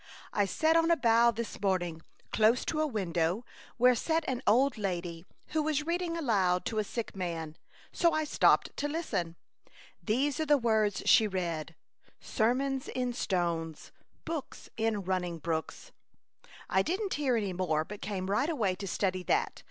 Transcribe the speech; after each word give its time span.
"I 0.33 0.45
sat 0.45 0.75
on 0.75 0.89
a 0.89 0.95
bough 0.97 1.29
this 1.29 1.61
morning, 1.61 2.01
close 2.31 2.65
to 2.65 2.81
a 2.81 2.87
win 2.87 3.11
dow 3.13 3.43
where 3.77 3.93
sat 3.93 4.25
an 4.27 4.41
old 4.47 4.75
lady, 4.75 5.27
who 5.49 5.61
was 5.61 5.85
reading 5.85 6.17
aloud 6.17 6.65
to 6.65 6.79
a 6.79 6.83
sick 6.83 7.15
man, 7.15 7.55
so 7.91 8.11
I 8.11 8.23
stopped 8.23 8.75
to 8.77 8.87
listen. 8.87 9.35
These 10.01 10.39
are 10.39 10.45
the 10.47 10.57
words 10.57 11.03
she 11.05 11.27
read, 11.27 11.75
—* 12.15 12.19
Sermons 12.39 12.87
in 12.87 13.13
stones, 13.13 13.91
books 14.25 14.69
in 14.75 15.03
running 15.03 15.37
brooks.' 15.37 15.91
I 16.67 16.81
didn't 16.81 17.13
hear 17.13 17.35
any 17.37 17.53
more, 17.53 17.85
but 17.85 18.01
came 18.01 18.31
right 18.31 18.49
away 18.49 18.73
to 18.77 18.87
study 18.87 19.21
that. 19.25 19.59